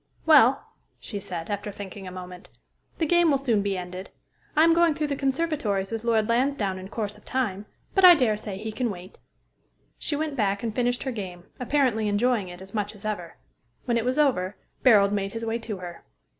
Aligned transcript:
"Well," 0.25 0.65
she 0.97 1.19
said, 1.19 1.51
after 1.51 1.71
thinking 1.71 2.07
a 2.07 2.11
moment, 2.11 2.49
"the 2.97 3.05
game 3.05 3.29
will 3.29 3.37
soon 3.37 3.61
be 3.61 3.77
ended. 3.77 4.09
I 4.55 4.63
am 4.63 4.73
going 4.73 4.95
through 4.95 5.05
the 5.09 5.15
conservatories 5.15 5.91
with 5.91 6.03
Lord 6.03 6.27
Lansdowne 6.27 6.79
in 6.79 6.87
course 6.87 7.19
of 7.19 7.23
time; 7.23 7.67
but 7.93 8.03
I 8.03 8.15
dare 8.15 8.35
say 8.35 8.57
he 8.57 8.71
can 8.71 8.89
wait." 8.89 9.19
She 9.99 10.15
went 10.15 10.35
back, 10.35 10.63
and 10.63 10.73
finished 10.73 11.03
her 11.03 11.11
game, 11.11 11.43
apparently 11.59 12.07
enjoying 12.07 12.47
it 12.49 12.63
as 12.63 12.73
much 12.73 12.95
as 12.95 13.05
ever. 13.05 13.37
When 13.85 13.95
it 13.95 14.03
was 14.03 14.17
over, 14.17 14.57
Barold 14.83 15.11
made 15.11 15.33
his 15.33 15.45
way 15.45 15.59
to 15.59 15.77
her. 15.77 16.03